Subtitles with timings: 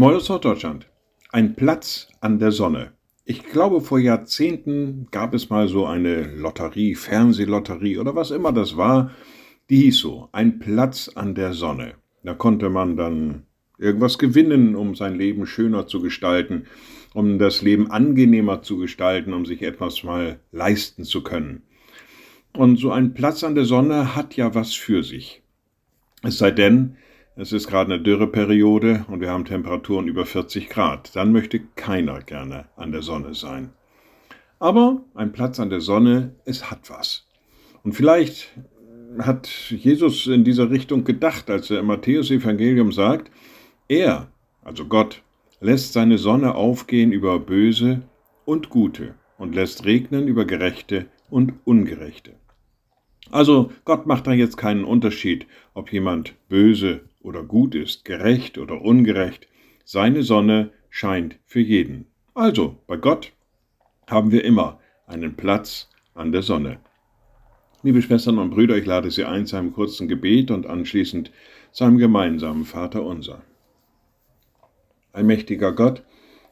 [0.00, 0.86] Moin aus Norddeutschland.
[1.30, 2.92] Ein Platz an der Sonne.
[3.26, 8.78] Ich glaube, vor Jahrzehnten gab es mal so eine Lotterie, Fernsehlotterie oder was immer das
[8.78, 9.10] war.
[9.68, 11.96] Die hieß so, ein Platz an der Sonne.
[12.22, 13.42] Da konnte man dann
[13.76, 16.64] irgendwas gewinnen, um sein Leben schöner zu gestalten,
[17.12, 21.60] um das Leben angenehmer zu gestalten, um sich etwas mal leisten zu können.
[22.54, 25.42] Und so ein Platz an der Sonne hat ja was für sich.
[26.22, 26.96] Es sei denn,
[27.36, 31.14] es ist gerade eine Dürreperiode und wir haben Temperaturen über 40 Grad.
[31.14, 33.70] Dann möchte keiner gerne an der Sonne sein.
[34.58, 37.26] Aber ein Platz an der Sonne, es hat was.
[37.82, 38.50] Und vielleicht
[39.18, 43.30] hat Jesus in dieser Richtung gedacht, als er im Matthäus-Evangelium sagt,
[43.88, 44.28] er,
[44.62, 45.22] also Gott,
[45.60, 48.02] lässt seine Sonne aufgehen über Böse
[48.44, 52.34] und Gute und lässt regnen über Gerechte und Ungerechte.
[53.30, 58.82] Also Gott macht da jetzt keinen Unterschied, ob jemand böse oder gut ist, gerecht oder
[58.82, 59.46] ungerecht.
[59.84, 62.06] Seine Sonne scheint für jeden.
[62.34, 63.32] Also bei Gott
[64.06, 66.80] haben wir immer einen Platz an der Sonne.
[67.82, 71.30] Liebe Schwestern und Brüder, ich lade Sie ein zu einem kurzen Gebet und anschließend
[71.72, 73.42] zu einem gemeinsamen Vater unser.
[75.12, 76.04] Allmächtiger Gott,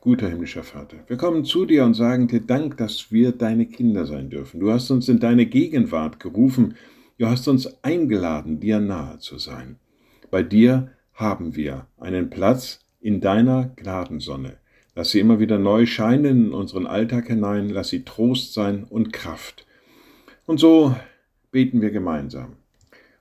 [0.00, 4.04] Guter himmlischer Vater, wir kommen zu dir und sagen dir Dank, dass wir deine Kinder
[4.04, 4.60] sein dürfen.
[4.60, 6.76] Du hast uns in deine Gegenwart gerufen,
[7.18, 9.78] du hast uns eingeladen, dir nahe zu sein.
[10.34, 14.56] Bei dir haben wir einen Platz in deiner Gnadensonne.
[14.96, 19.12] Lass sie immer wieder neu scheinen in unseren Alltag hinein, lass sie Trost sein und
[19.12, 19.64] Kraft.
[20.44, 20.96] Und so
[21.52, 22.56] beten wir gemeinsam.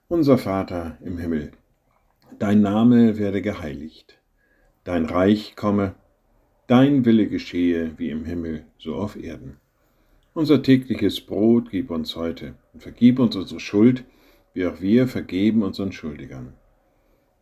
[0.08, 1.52] Unser Vater im Himmel,
[2.40, 4.18] dein Name werde geheiligt,
[4.84, 5.94] dein Reich komme,
[6.66, 9.58] Dein Wille geschehe wie im Himmel, so auf Erden.
[10.34, 14.04] Unser tägliches Brot gib uns heute und vergib uns unsere Schuld,
[14.56, 16.54] wie auch wir vergeben unseren Schuldigern.